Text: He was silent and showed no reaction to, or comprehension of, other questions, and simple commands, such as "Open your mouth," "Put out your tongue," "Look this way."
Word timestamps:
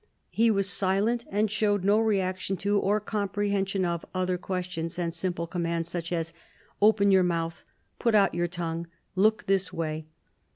He 0.31 0.49
was 0.49 0.67
silent 0.67 1.25
and 1.29 1.51
showed 1.51 1.83
no 1.83 1.99
reaction 1.99 2.57
to, 2.57 2.79
or 2.79 2.99
comprehension 2.99 3.85
of, 3.85 4.03
other 4.15 4.35
questions, 4.35 4.97
and 4.97 5.13
simple 5.13 5.45
commands, 5.45 5.89
such 5.91 6.11
as 6.11 6.33
"Open 6.81 7.11
your 7.11 7.21
mouth," 7.21 7.63
"Put 7.99 8.15
out 8.15 8.33
your 8.33 8.47
tongue," 8.47 8.87
"Look 9.15 9.45
this 9.45 9.71
way." 9.71 10.07